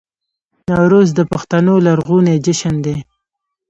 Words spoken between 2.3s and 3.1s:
جشن دی